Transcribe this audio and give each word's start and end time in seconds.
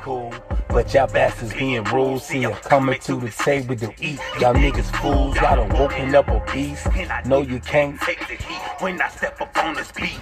cool. 0.00 0.32
But 0.68 0.92
y'all 0.92 1.06
bastards 1.06 1.54
being 1.54 1.84
rude, 1.84 2.20
see 2.20 2.44
I'm 2.44 2.54
coming 2.54 2.98
to 3.00 3.16
the 3.20 3.30
table 3.30 3.76
to 3.76 3.92
eat. 4.00 4.18
Y'all 4.40 4.54
niggas 4.54 4.94
fools, 5.00 5.36
y'all 5.36 5.56
done 5.56 5.78
woken 5.78 6.14
up 6.14 6.28
a 6.28 6.44
beast. 6.52 6.86
No, 7.24 7.40
you 7.40 7.60
can't 7.60 8.00
take 8.00 8.20
the 8.28 8.34
heat 8.34 8.60
when 8.80 9.00
I 9.00 9.08
step 9.08 9.40
up 9.40 9.56
on 9.56 9.74
this 9.74 9.90
beat. 9.92 10.18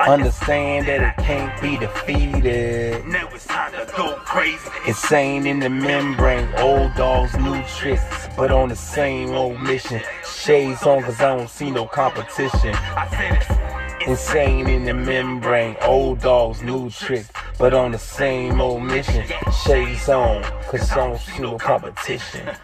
Understand 0.00 0.86
that 0.86 1.00
it 1.02 1.22
can't 1.22 1.60
be 1.60 1.76
defeated. 1.76 3.06
Now 3.06 3.28
it's 3.32 3.46
time 3.46 3.72
to 3.72 3.92
go 3.96 4.14
crazy. 4.24 4.70
Insane 4.86 5.46
in 5.46 5.60
the 5.60 5.70
membrane, 5.70 6.48
old 6.58 6.94
dogs, 6.94 7.36
new 7.38 7.62
tricks, 7.64 8.28
but 8.36 8.50
on 8.50 8.68
the 8.68 8.76
same 8.76 9.30
old 9.30 9.60
mission. 9.60 10.00
Shades 10.24 10.82
on, 10.84 11.02
cause 11.02 11.20
I 11.20 11.36
don't 11.36 11.50
see 11.50 11.70
no 11.70 11.86
competition. 11.86 12.74
I 12.74 13.08
said 13.10 13.36
it's 13.36 13.68
Insane 14.08 14.68
in 14.68 14.84
the 14.84 14.94
membrane, 14.94 15.76
old 15.82 16.20
dogs, 16.20 16.62
new 16.62 16.88
tricks, 16.88 17.28
but 17.58 17.74
on 17.74 17.92
the 17.92 17.98
same 17.98 18.60
old 18.60 18.84
mission. 18.84 19.26
Shades 19.64 20.08
on, 20.08 20.42
cause 20.62 20.90
I 20.92 20.96
don't 20.96 21.40
no 21.40 21.58
competition. 21.58 22.48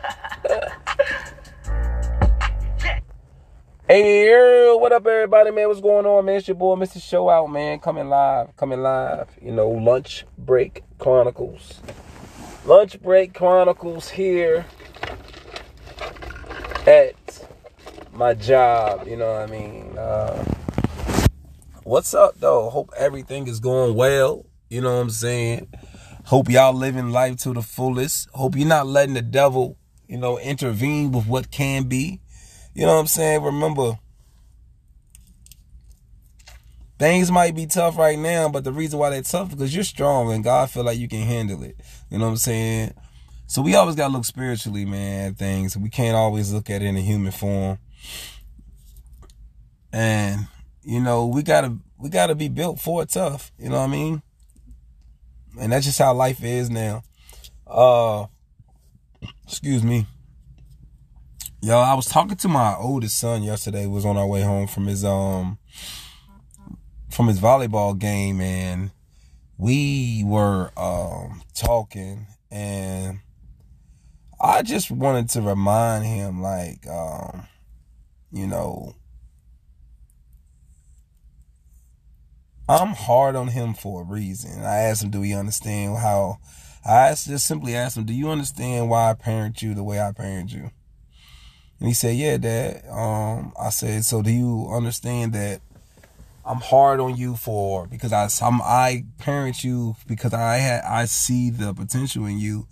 Hey, 3.87 4.74
what 4.78 4.92
up, 4.92 5.06
everybody, 5.06 5.51
man? 5.51 5.68
What's 5.68 5.82
going 5.82 6.06
on, 6.06 6.24
man? 6.24 6.37
It's 6.37 6.48
your 6.48 6.54
boy, 6.54 6.74
Mr. 6.77 7.02
Show 7.02 7.28
Out, 7.28 7.48
man. 7.48 7.78
Coming 7.80 8.09
live, 8.09 8.56
coming 8.56 8.80
live. 8.80 9.28
You 9.42 9.52
know, 9.52 9.68
Lunch 9.68 10.24
Break 10.38 10.82
Chronicles. 10.98 11.82
Lunch 12.65 12.98
Break 13.02 13.34
Chronicles 13.34 14.09
here 14.09 14.65
at 16.87 17.46
my 18.15 18.32
job. 18.32 19.06
You 19.06 19.18
know 19.18 19.32
what 19.32 19.42
I 19.42 19.46
mean? 19.52 19.98
Uh, 19.98 20.45
what's 21.82 22.15
up 22.15 22.40
though? 22.40 22.70
Hope 22.70 22.90
everything 22.96 23.48
is 23.48 23.60
going 23.60 23.95
well. 23.95 24.46
You 24.74 24.80
know 24.80 24.96
what 24.96 25.02
I'm 25.02 25.10
saying? 25.10 25.69
Hope 26.24 26.51
y'all 26.51 26.74
living 26.74 27.10
life 27.10 27.37
to 27.42 27.52
the 27.52 27.62
fullest. 27.62 28.28
Hope 28.30 28.56
you're 28.56 28.66
not 28.66 28.88
letting 28.88 29.15
the 29.15 29.23
devil, 29.23 29.79
you 30.09 30.18
know, 30.18 30.37
intervene 30.37 31.12
with 31.12 31.29
what 31.29 31.52
can 31.52 31.85
be. 31.85 32.21
You 32.74 32.85
know 32.85 32.95
what 32.95 33.01
I'm 33.02 33.07
saying? 33.07 33.45
Remember, 33.45 34.01
things 36.98 37.30
might 37.30 37.54
be 37.54 37.66
tough 37.66 37.96
right 37.96 38.18
now, 38.18 38.48
but 38.48 38.65
the 38.65 38.73
reason 38.73 38.98
why 38.98 39.10
they're 39.10 39.23
tough 39.23 39.51
is 39.51 39.54
because 39.54 39.73
you're 39.73 39.85
strong 39.85 40.32
and 40.32 40.43
God 40.43 40.68
feel 40.71 40.82
like 40.82 40.98
you 40.98 41.07
can 41.07 41.23
handle 41.23 41.63
it. 41.63 41.76
You 42.10 42.18
know 42.18 42.24
what 42.24 42.30
I'm 42.32 42.37
saying? 42.38 42.95
So 43.46 43.63
we 43.63 43.76
always 43.76 43.95
gotta 43.95 44.13
look 44.13 44.24
spiritually, 44.24 44.85
man, 44.85 45.35
things. 45.35 45.76
We 45.76 45.88
can't 45.88 46.16
always 46.16 46.52
look 46.52 46.68
at 46.68 46.82
it 46.82 46.87
in 46.87 46.96
a 46.96 47.01
human 47.01 47.30
form. 47.30 47.79
And 49.93 50.48
you 50.82 50.98
know, 50.98 51.29
we 51.29 51.45
gotta 51.45 51.79
we 51.96 52.09
gotta 52.09 52.35
be 52.35 52.48
built 52.48 52.80
for 52.80 53.07
tough. 53.07 53.52
You 53.57 53.68
know 53.68 53.79
what 53.79 53.85
I 53.85 53.93
mean? 53.93 54.23
And 55.59 55.73
that's 55.73 55.87
just 55.87 55.99
how 55.99 56.13
life 56.15 56.43
is 56.43 56.71
now. 56.71 57.02
Uh 57.66 58.27
excuse 59.47 59.83
me. 59.83 60.07
Yo, 61.63 61.79
I 61.79 61.95
was 61.95 62.07
talking 62.07 62.37
to 62.37 62.49
my 62.49 62.77
oldest 62.77 63.19
son 63.19 63.43
yesterday, 63.43 63.87
was 63.87 64.05
on 64.05 64.16
our 64.16 64.27
way 64.27 64.43
home 64.43 64.66
from 64.66 64.87
his 64.87 65.05
um 65.05 65.59
from 67.10 67.28
his 67.28 67.38
volleyball 67.38 67.97
game 67.99 68.41
and 68.41 68.91
we 69.56 70.25
were 70.27 70.72
um 70.77 71.43
talking 71.55 72.27
and 72.50 73.21
I 74.41 74.62
just 74.62 74.91
wanted 74.91 75.28
to 75.31 75.41
remind 75.41 76.05
him 76.05 76.43
like 76.43 76.87
um 76.88 77.47
you 78.32 78.47
know 78.47 78.94
I'm 82.69 82.94
hard 82.94 83.37
on 83.37 83.48
him 83.48 83.75
for 83.75 84.03
a 84.03 84.04
reason. 84.04 84.62
I 84.62 84.78
asked 84.78 85.03
him, 85.03 85.10
do 85.10 85.20
he 85.20 85.34
understand 85.34 85.98
how, 85.98 86.38
I 86.84 87.10
just 87.10 87.47
simply 87.47 87.75
asked 87.75 87.97
him, 87.97 88.04
do 88.04 88.15
you 88.15 88.31
understand 88.31 88.88
why 88.88 89.10
I 89.10 89.15
parent 89.15 89.60
you 89.60 89.75
the 89.75 89.84
way 89.84 90.00
I 90.00 90.12
parent 90.12 90.53
you? 90.53 90.70
And 91.78 91.88
he 91.88 91.94
said, 91.94 92.16
yeah, 92.16 92.38
dad. 92.38 92.82
Um, 92.88 93.52
I 93.60 93.69
said, 93.69 94.04
so 94.04 94.22
do 94.22 94.30
you 94.30 94.69
understand 94.72 95.34
that 95.34 95.60
I'm 96.47 96.60
hard 96.60 97.00
on 97.00 97.16
you 97.16 97.36
for, 97.36 97.86
because 97.86 98.12
I, 98.12 98.28
I'm, 98.44 98.62
I 98.62 99.04
parent 99.19 99.62
you 99.64 99.96
because 100.06 100.32
I 100.32 100.56
had, 100.56 100.84
I 100.84 101.04
see 101.04 101.50
the 101.50 101.75
potential 101.75 102.25
in 102.26 102.38
you. 102.38 102.66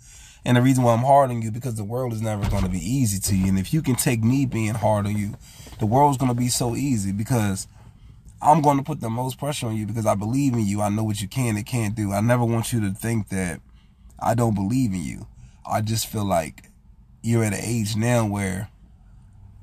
And 0.45 0.57
the 0.57 0.61
reason 0.61 0.83
why 0.83 0.93
I'm 0.93 1.03
hard 1.03 1.29
on 1.29 1.41
you 1.41 1.51
because 1.51 1.75
the 1.75 1.83
world 1.83 2.13
is 2.13 2.21
never 2.21 2.49
going 2.49 2.63
to 2.63 2.69
be 2.69 2.79
easy 2.79 3.19
to 3.19 3.35
you. 3.35 3.47
And 3.47 3.59
if 3.59 3.73
you 3.73 3.81
can 3.81 3.95
take 3.95 4.23
me 4.23 4.45
being 4.45 4.73
hard 4.73 5.05
on 5.05 5.15
you, 5.15 5.37
the 5.79 5.85
world's 5.85 6.17
going 6.17 6.31
to 6.31 6.37
be 6.37 6.49
so 6.49 6.75
easy 6.75 7.11
because 7.11 7.67
I'm 8.43 8.61
going 8.61 8.77
to 8.77 8.83
put 8.83 8.99
the 8.99 9.09
most 9.09 9.37
pressure 9.37 9.67
on 9.67 9.77
you 9.77 9.85
because 9.85 10.05
I 10.05 10.15
believe 10.15 10.53
in 10.53 10.65
you. 10.65 10.81
I 10.81 10.89
know 10.89 11.03
what 11.03 11.21
you 11.21 11.29
can 11.29 11.55
and 11.55 11.65
can't 11.65 11.95
do. 11.95 12.11
I 12.11 12.19
never 12.19 12.43
want 12.43 12.73
you 12.73 12.81
to 12.81 12.91
think 12.91 13.29
that 13.29 13.61
I 14.19 14.35
don't 14.35 14.53
believe 14.53 14.91
in 14.91 15.01
you. 15.01 15.27
I 15.65 15.79
just 15.79 16.07
feel 16.07 16.25
like 16.25 16.65
you're 17.21 17.45
at 17.45 17.53
an 17.53 17.59
age 17.61 17.95
now 17.95 18.27
where 18.27 18.69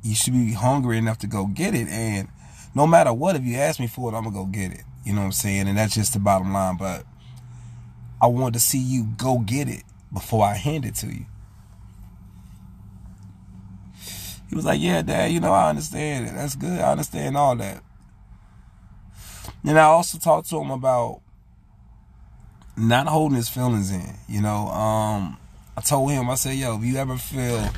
you 0.03 0.15
should 0.15 0.33
be 0.33 0.55
hungry 0.55 0.97
enough 0.97 1.19
to 1.19 1.27
go 1.27 1.45
get 1.47 1.75
it. 1.75 1.89
And 1.89 2.29
no 2.75 2.87
matter 2.87 3.13
what, 3.13 3.37
if 3.37 3.45
you 3.45 3.57
ask 3.57 3.79
me 3.79 3.87
for 3.87 4.11
it, 4.11 4.17
I'm 4.17 4.25
going 4.25 4.35
to 4.35 4.41
go 4.41 4.47
get 4.47 4.73
it. 4.73 4.85
You 5.05 5.13
know 5.13 5.21
what 5.21 5.27
I'm 5.27 5.33
saying? 5.33 5.69
And 5.69 5.77
that's 5.77 5.95
just 5.95 6.15
the 6.15 6.19
bottom 6.19 6.53
line. 6.53 6.79
But 6.79 7.05
I 8.23 8.29
want 8.29 8.55
to 8.55 8.61
see 8.61 8.79
you 8.79 9.09
go 9.19 9.41
get 9.41 9.69
it 9.69 9.83
before 10.11 10.45
I 10.47 10.55
hand 10.55 10.87
it 10.87 10.95
to 10.97 11.07
you. 11.07 11.27
He 14.49 14.57
was 14.57 14.65
like, 14.65 14.81
yeah, 14.81 15.03
dad, 15.03 15.31
you 15.31 15.39
know, 15.39 15.53
I 15.53 15.69
understand 15.69 16.29
it. 16.29 16.35
That's 16.35 16.57
good. 16.57 16.81
I 16.81 16.91
understand 16.91 17.37
all 17.37 17.55
that. 17.57 17.83
And 19.65 19.79
I 19.79 19.85
also 19.85 20.19
talked 20.19 20.49
to 20.51 20.61
him 20.61 20.71
about 20.71 21.21
not 22.77 23.07
holding 23.07 23.37
his 23.37 23.49
feelings 23.49 23.91
in. 23.91 24.15
You 24.29 24.41
know, 24.41 24.69
um, 24.69 25.37
I 25.77 25.83
told 25.83 26.11
him, 26.11 26.31
I 26.31 26.35
said, 26.35 26.57
yo, 26.57 26.79
if 26.79 26.85
you 26.85 26.97
ever 26.97 27.17
feel, 27.17 27.69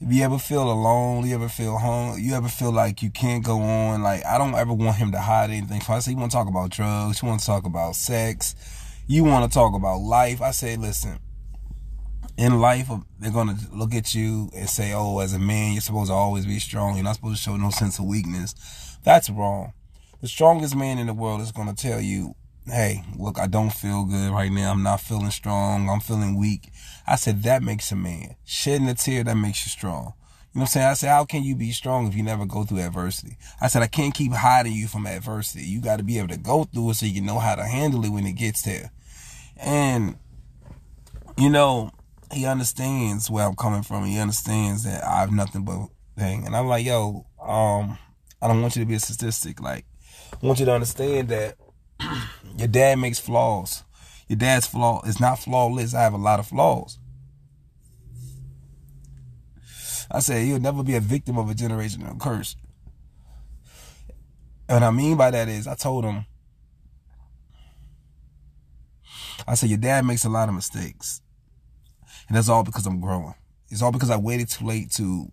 if 0.00 0.12
you 0.12 0.22
ever 0.24 0.38
feel 0.38 0.70
alone, 0.70 1.26
you 1.26 1.34
ever 1.34 1.48
feel 1.48 1.78
hung, 1.78 2.18
you 2.18 2.34
ever 2.34 2.48
feel 2.48 2.72
like 2.72 3.02
you 3.02 3.10
can't 3.10 3.44
go 3.44 3.60
on, 3.60 4.02
like, 4.02 4.24
I 4.26 4.36
don't 4.36 4.54
ever 4.54 4.72
want 4.72 4.96
him 4.96 5.12
to 5.12 5.20
hide 5.20 5.50
anything. 5.50 5.80
So 5.80 5.92
I 5.92 6.00
said, 6.00 6.10
you 6.10 6.16
want 6.16 6.32
to 6.32 6.36
talk 6.36 6.48
about 6.48 6.70
drugs, 6.70 7.22
you 7.22 7.28
want 7.28 7.40
to 7.40 7.46
talk 7.46 7.64
about 7.64 7.94
sex, 7.94 8.56
you 9.06 9.22
want 9.22 9.50
to 9.50 9.54
talk 9.54 9.74
about 9.74 9.98
life. 9.98 10.42
I 10.42 10.50
say, 10.50 10.76
listen, 10.76 11.20
in 12.36 12.60
life, 12.60 12.90
they're 13.20 13.30
going 13.30 13.56
to 13.56 13.72
look 13.72 13.94
at 13.94 14.12
you 14.12 14.50
and 14.56 14.68
say, 14.68 14.92
oh, 14.92 15.20
as 15.20 15.34
a 15.34 15.38
man, 15.38 15.72
you're 15.72 15.82
supposed 15.82 16.10
to 16.10 16.14
always 16.14 16.46
be 16.46 16.58
strong. 16.58 16.96
You're 16.96 17.04
not 17.04 17.14
supposed 17.14 17.44
to 17.44 17.50
show 17.50 17.56
no 17.56 17.70
sense 17.70 18.00
of 18.00 18.06
weakness. 18.06 18.98
That's 19.04 19.30
wrong 19.30 19.72
the 20.24 20.28
strongest 20.28 20.74
man 20.74 20.98
in 20.98 21.06
the 21.06 21.12
world 21.12 21.42
is 21.42 21.52
going 21.52 21.68
to 21.68 21.74
tell 21.74 22.00
you, 22.00 22.34
hey, 22.64 23.04
look, 23.14 23.38
I 23.38 23.46
don't 23.46 23.68
feel 23.68 24.06
good 24.06 24.30
right 24.30 24.50
now. 24.50 24.72
I'm 24.72 24.82
not 24.82 25.02
feeling 25.02 25.30
strong. 25.30 25.90
I'm 25.90 26.00
feeling 26.00 26.38
weak. 26.38 26.70
I 27.06 27.16
said, 27.16 27.42
that 27.42 27.62
makes 27.62 27.92
a 27.92 27.94
man. 27.94 28.34
Shedding 28.42 28.88
a 28.88 28.94
tear, 28.94 29.22
that 29.22 29.34
makes 29.34 29.66
you 29.66 29.68
strong. 29.68 30.14
You 30.54 30.60
know 30.60 30.60
what 30.60 30.60
I'm 30.62 30.66
saying? 30.68 30.86
I 30.86 30.94
said, 30.94 31.10
how 31.10 31.26
can 31.26 31.42
you 31.42 31.54
be 31.54 31.72
strong 31.72 32.06
if 32.06 32.14
you 32.14 32.22
never 32.22 32.46
go 32.46 32.64
through 32.64 32.80
adversity? 32.80 33.36
I 33.60 33.68
said, 33.68 33.82
I 33.82 33.86
can't 33.86 34.14
keep 34.14 34.32
hiding 34.32 34.72
you 34.72 34.88
from 34.88 35.06
adversity. 35.06 35.64
You 35.64 35.82
got 35.82 35.98
to 35.98 36.02
be 36.02 36.16
able 36.16 36.28
to 36.28 36.38
go 36.38 36.64
through 36.64 36.92
it 36.92 36.94
so 36.94 37.04
you 37.04 37.20
know 37.20 37.38
how 37.38 37.54
to 37.54 37.64
handle 37.64 38.02
it 38.06 38.08
when 38.08 38.24
it 38.24 38.32
gets 38.32 38.62
there. 38.62 38.92
And, 39.58 40.16
you 41.36 41.50
know, 41.50 41.90
he 42.32 42.46
understands 42.46 43.30
where 43.30 43.46
I'm 43.46 43.56
coming 43.56 43.82
from. 43.82 44.06
He 44.06 44.18
understands 44.18 44.84
that 44.84 45.04
I 45.04 45.20
have 45.20 45.32
nothing 45.32 45.66
but 45.66 45.88
thing. 46.16 46.46
And 46.46 46.56
I'm 46.56 46.66
like, 46.66 46.86
yo, 46.86 47.26
um, 47.42 47.98
I 48.40 48.48
don't 48.48 48.62
want 48.62 48.74
you 48.74 48.82
to 48.82 48.88
be 48.88 48.94
a 48.94 49.00
statistic. 49.00 49.60
Like, 49.60 49.84
I 50.32 50.46
want 50.46 50.58
you 50.58 50.66
to 50.66 50.72
understand 50.72 51.28
that 51.28 51.56
your 52.58 52.68
dad 52.68 52.98
makes 52.98 53.18
flaws. 53.18 53.82
Your 54.28 54.36
dad's 54.38 54.66
flaw 54.66 55.02
is 55.06 55.20
not 55.20 55.38
flawless. 55.38 55.94
I 55.94 56.02
have 56.02 56.14
a 56.14 56.18
lot 56.18 56.40
of 56.40 56.46
flaws. 56.46 56.98
I 60.10 60.20
said 60.20 60.46
you'll 60.46 60.60
never 60.60 60.82
be 60.82 60.94
a 60.96 61.00
victim 61.00 61.38
of 61.38 61.50
a 61.50 61.54
generational 61.54 62.18
curse. 62.20 62.56
And 64.68 64.80
what 64.80 64.82
I 64.82 64.90
mean 64.90 65.16
by 65.16 65.30
that 65.30 65.48
is 65.48 65.66
I 65.66 65.74
told 65.74 66.04
him, 66.04 66.24
I 69.46 69.54
said, 69.54 69.68
your 69.68 69.78
dad 69.78 70.06
makes 70.06 70.24
a 70.24 70.30
lot 70.30 70.48
of 70.48 70.54
mistakes. 70.54 71.20
And 72.28 72.36
that's 72.36 72.48
all 72.48 72.64
because 72.64 72.86
I'm 72.86 73.00
growing. 73.00 73.34
It's 73.68 73.82
all 73.82 73.92
because 73.92 74.10
I 74.10 74.16
waited 74.16 74.48
too 74.48 74.64
late 74.64 74.90
to 74.92 75.30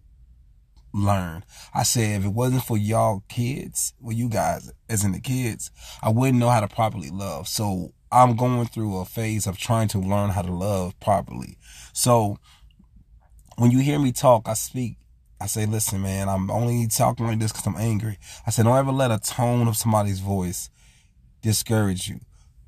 learn. 0.94 1.44
I 1.74 1.84
said, 1.84 2.22
if 2.22 2.26
it 2.26 2.34
wasn't 2.34 2.64
for 2.64 2.78
y'all 2.78 3.24
kids, 3.30 3.94
well, 4.00 4.16
you 4.16 4.30
guys, 4.30 4.72
as 4.90 5.04
in 5.04 5.12
the 5.12 5.20
kids, 5.20 5.72
I 6.02 6.10
wouldn't 6.10 6.40
know 6.40 6.50
how 6.50 6.62
to 6.62 6.68
properly 6.68 7.10
love. 7.10 7.48
So 7.48 7.94
I'm 8.12 8.36
going 8.36 8.66
through 8.68 8.98
a 8.98 9.06
phase 9.06 9.48
of 9.48 9.58
trying 9.58 9.88
to 9.90 10.00
learn 10.00 10.32
how 10.32 10.42
to 10.42 10.52
love 10.52 11.00
properly. 11.00 11.58
So 11.94 12.38
when 13.58 13.72
you 13.72 13.80
hear 13.80 14.00
me 14.00 14.12
talk, 14.12 14.48
I 14.48 14.54
speak. 14.54 14.98
I 15.40 15.48
say, 15.48 15.66
listen, 15.66 16.04
man, 16.04 16.30
I'm 16.30 16.52
only 16.52 16.88
talking 16.88 17.26
like 17.26 17.40
this 17.40 17.52
because 17.52 17.66
I'm 17.66 17.76
angry. 17.76 18.20
I 18.46 18.52
said, 18.52 18.66
don't 18.66 18.78
ever 18.78 18.92
let 18.92 19.10
a 19.10 19.18
tone 19.18 19.68
of 19.68 19.76
somebody's 19.76 20.20
voice 20.20 20.70
discourage 21.42 22.08
you. 22.08 22.20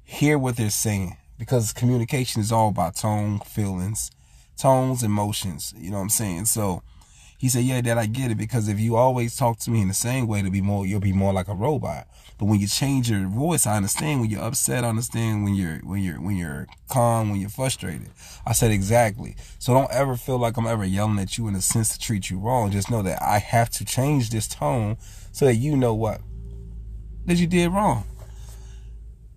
Hear 0.04 0.40
what 0.40 0.58
they're 0.58 0.72
saying 0.72 1.18
because 1.38 1.72
communication 1.72 2.42
is 2.42 2.52
all 2.52 2.70
about 2.70 2.96
tone, 2.96 3.40
feelings, 3.42 4.10
tones, 4.58 5.04
emotions. 5.04 5.74
You 5.78 5.92
know 5.92 5.98
what 5.98 6.04
I'm 6.04 6.10
saying? 6.10 6.46
So 6.46 6.82
He 7.44 7.50
said, 7.50 7.66
"Yeah, 7.66 7.82
Dad, 7.82 7.98
I 7.98 8.06
get 8.06 8.32
it 8.32 8.38
because 8.38 8.70
if 8.70 8.80
you 8.80 8.96
always 8.96 9.36
talk 9.36 9.60
to 9.60 9.70
me 9.70 9.82
in 9.82 9.90
the 9.90 9.94
same 9.94 10.28
way, 10.28 10.42
to 10.42 10.50
be 10.50 10.62
more, 10.62 10.86
you'll 10.86 11.02
be 11.02 11.12
more 11.12 11.34
like 11.34 11.50
a 11.50 11.54
robot. 11.54 12.08
But 12.38 12.46
when 12.46 12.62
you 12.62 12.68
change 12.68 13.10
your 13.10 13.28
voice, 13.28 13.68
I 13.68 13.76
understand. 13.76 14.22
When 14.22 14.30
you're 14.30 14.42
upset, 14.42 14.86
I 14.86 14.88
understand. 14.88 15.44
When 15.44 15.54
you're 15.54 15.80
when 15.80 16.02
you're 16.02 16.22
when 16.22 16.38
you're 16.38 16.68
calm, 16.88 17.32
when 17.32 17.42
you're 17.42 17.50
frustrated." 17.50 18.12
I 18.46 18.54
said, 18.54 18.72
"Exactly. 18.72 19.36
So 19.60 19.74
don't 19.74 19.92
ever 19.92 20.16
feel 20.16 20.38
like 20.38 20.56
I'm 20.56 20.66
ever 20.66 20.86
yelling 20.86 21.20
at 21.20 21.38
you 21.38 21.50
in 21.50 21.56
a 21.56 21.62
sense 21.62 21.90
to 21.90 22.00
treat 22.00 22.30
you 22.30 22.40
wrong. 22.40 22.72
Just 22.72 22.90
know 22.90 23.02
that 23.02 23.22
I 23.22 23.40
have 23.40 23.70
to 23.72 23.84
change 23.84 24.30
this 24.30 24.48
tone 24.48 24.96
so 25.34 25.44
that 25.44 25.56
you 25.56 25.76
know 25.76 25.94
what 25.94 26.22
that 27.26 27.36
you 27.36 27.48
did 27.48 27.74
wrong." 27.74 28.06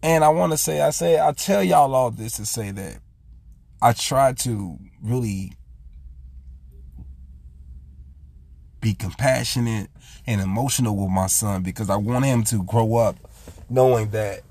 And 0.05 0.23
I 0.23 0.29
want 0.29 0.53
to 0.53 0.57
say, 0.57 0.81
I 0.81 0.91
say, 0.91 1.19
I 1.19 1.33
tell 1.33 1.65
y'all 1.65 1.93
all 1.93 2.13
this 2.13 2.37
to 2.37 2.47
say 2.47 2.71
that 2.71 2.99
I 3.83 3.95
try 3.95 4.33
to 4.33 4.79
really 5.03 5.55
be 8.87 8.95
compassionate 8.95 9.91
and 10.29 10.41
emotional 10.41 10.97
with 10.97 11.11
my 11.11 11.27
son 11.27 11.61
because 11.61 11.91
I 11.91 11.97
want 11.97 12.25
him 12.25 12.45
to 12.45 12.63
grow 12.63 12.95
up 12.95 13.17
knowing 13.69 14.11
that 14.11 14.43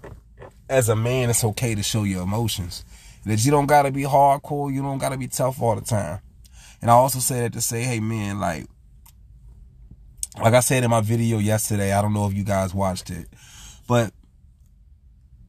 as 0.67 0.89
a 0.89 0.95
man, 0.95 1.29
it's 1.29 1.45
okay 1.45 1.73
to 1.73 1.81
show 1.81 2.03
your 2.03 2.23
emotions. 2.23 2.83
That 3.25 3.45
you 3.45 3.51
don't 3.51 3.65
gotta 3.65 3.91
be 3.91 4.03
hardcore, 4.03 4.73
you 4.73 4.81
don't 4.81 4.97
gotta 4.97 5.15
be 5.15 5.29
tough 5.29 5.61
all 5.61 5.75
the 5.75 5.81
time. 5.81 6.19
And 6.81 6.91
I 6.91 6.95
also 6.95 7.19
say 7.19 7.39
that 7.39 7.53
to 7.53 7.61
say, 7.61 7.83
hey 7.83 8.01
man, 8.01 8.41
like, 8.41 8.65
like 10.41 10.53
I 10.53 10.59
said 10.59 10.83
in 10.83 10.89
my 10.89 10.99
video 10.99 11.37
yesterday, 11.37 11.93
I 11.93 12.01
don't 12.01 12.13
know 12.13 12.27
if 12.27 12.33
you 12.33 12.43
guys 12.43 12.73
watched 12.73 13.09
it, 13.09 13.29
but 13.87 14.11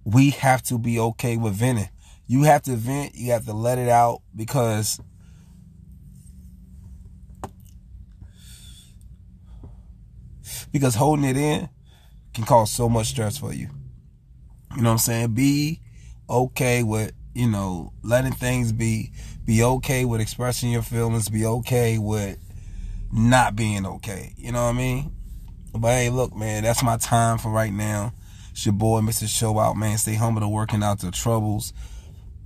we 0.05 0.31
have 0.31 0.63
to 0.65 0.79
be 0.79 1.01
okay 1.01 1.37
with 1.37 1.55
venting. 1.55 1.89
You 2.29 2.45
have 2.45 2.63
to 2.63 2.77
vent, 2.77 3.17
you 3.17 3.33
have 3.33 3.47
to 3.47 3.53
let 3.53 3.79
it 3.79 3.89
out 3.89 4.23
because 4.37 5.01
because 10.73 10.95
holding 10.95 11.25
it 11.25 11.37
in 11.37 11.69
can 12.35 12.45
cause 12.45 12.71
so 12.71 12.89
much 12.89 13.09
stress 13.09 13.39
for 13.39 13.53
you. 13.53 13.69
You 14.75 14.83
know 14.83 14.91
what 14.91 14.93
I'm 14.93 14.99
saying? 14.99 15.35
Be 15.35 15.81
okay 16.29 16.83
with, 16.83 17.13
you 17.35 17.49
know, 17.49 17.93
letting 18.03 18.33
things 18.33 18.73
be. 18.73 19.13
Be 19.45 19.63
okay 19.63 20.05
with 20.05 20.21
expressing 20.21 20.71
your 20.71 20.83
feelings. 20.83 21.29
Be 21.29 21.47
okay 21.47 21.99
with 21.99 22.39
not 23.13 23.57
being 23.57 23.87
okay. 23.87 24.35
You 24.37 24.53
know 24.53 24.65
what 24.65 24.75
I 24.75 24.79
mean? 24.79 25.13
But 25.73 25.89
hey, 25.89 26.11
look, 26.11 26.35
man, 26.35 26.65
that's 26.65 26.83
my 26.83 26.97
time 26.97 27.39
for 27.39 27.51
right 27.51 27.73
now. 27.73 28.13
It's 28.51 28.65
your 28.65 28.73
boy, 28.73 29.01
Mr. 29.01 29.29
Show 29.29 29.59
Out, 29.59 29.77
man. 29.77 29.99
Stay 29.99 30.15
humble 30.15 30.41
to 30.41 30.49
working 30.49 30.83
out 30.83 31.01
the 31.01 31.11
troubles. 31.11 31.73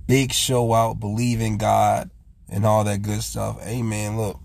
Big 0.07 0.33
show 0.33 0.73
out, 0.73 0.99
believe 0.99 1.39
in 1.39 1.57
God, 1.57 2.09
and 2.49 2.65
all 2.65 2.83
that 2.83 3.01
good 3.01 3.23
stuff. 3.23 3.61
Hey, 3.61 3.81
man, 3.81 4.17
look, 4.17 4.39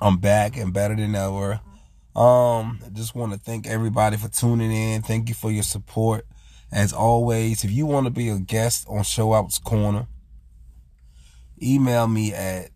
I'm 0.00 0.18
back 0.18 0.56
and 0.56 0.72
better 0.72 0.96
than 0.96 1.14
ever. 1.14 1.60
Um, 2.16 2.80
I 2.82 2.88
just 2.94 3.14
want 3.14 3.34
to 3.34 3.38
thank 3.38 3.66
everybody 3.66 4.16
for 4.16 4.28
tuning 4.28 4.72
in. 4.72 5.02
Thank 5.02 5.28
you 5.28 5.34
for 5.34 5.50
your 5.50 5.62
support. 5.62 6.26
As 6.72 6.94
always, 6.94 7.62
if 7.62 7.70
you 7.70 7.84
want 7.84 8.06
to 8.06 8.10
be 8.10 8.30
a 8.30 8.38
guest 8.38 8.86
on 8.88 9.02
Show 9.02 9.34
Out's 9.34 9.58
Corner, 9.58 10.06
email 11.62 12.08
me 12.08 12.32
at 12.32 12.70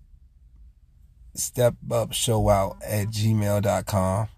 stepupshowout 1.34 2.80
at 2.84 3.08
gmail.com 3.08 4.28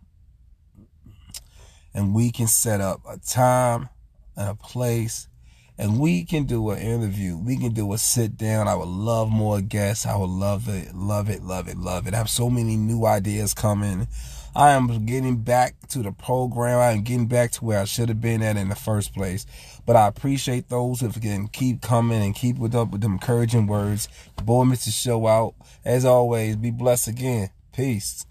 and 1.95 2.15
we 2.15 2.31
can 2.31 2.47
set 2.47 2.81
up 2.81 3.01
a 3.09 3.19
time 3.19 3.89
and 4.37 4.51
a 4.51 4.55
place 4.55 5.27
and 5.79 5.99
we 5.99 6.25
can 6.25 6.45
do 6.45 6.71
an 6.71 6.79
interview. 6.79 7.37
We 7.37 7.57
can 7.57 7.73
do 7.73 7.93
a 7.93 7.99
sit 7.99 8.37
down. 8.37 8.69
I 8.69 8.77
would 8.77 8.87
love 8.87 9.31
more 9.31 9.61
guests. 9.61 10.07
I 10.07 10.15
would 10.17 10.31
love 10.31 10.69
it, 10.69 10.95
love 10.95 11.29
it, 11.29 11.43
love 11.43 11.67
it, 11.67 11.77
love 11.77 12.07
it. 12.07 12.15
I 12.15 12.19
have 12.19 12.31
so 12.31 12.49
many 12.49 12.77
new 12.77 13.05
ideas 13.05 13.53
coming. 13.53 14.07
I 14.55 14.73
am 14.73 15.07
getting 15.07 15.37
back 15.37 15.75
to 15.89 16.01
the 16.01 16.13
program. 16.13 16.79
I 16.79 16.93
am 16.93 17.03
getting 17.03 17.27
back 17.27 17.53
to 17.53 17.65
where 17.65 17.81
I 17.81 17.85
should 17.85 18.11
have 18.11 18.21
been 18.21 18.43
at 18.43 18.59
in 18.59 18.69
the 18.69 18.75
first 18.75 19.15
place. 19.15 19.47
But 19.87 19.97
I 19.97 20.07
appreciate 20.07 20.69
those 20.69 21.01
who 21.01 21.09
can 21.09 21.49
keep 21.49 21.81
coming 21.81 22.23
and 22.23 22.35
keep 22.35 22.59
with 22.59 22.75
up 22.75 22.91
with 22.91 23.01
them 23.01 23.13
encouraging 23.13 23.67
words. 23.67 24.09
Boy, 24.45 24.65
Mr. 24.65 24.93
Show 24.93 25.27
out. 25.27 25.55
As 25.87 26.05
always, 26.05 26.57
be 26.57 26.71
blessed 26.71 27.09
again. 27.09 27.51
Peace. 27.73 28.27